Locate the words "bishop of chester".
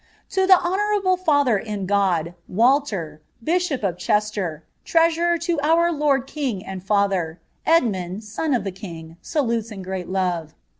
3.43-4.63